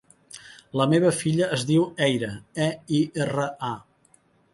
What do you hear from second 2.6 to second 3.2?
e, i,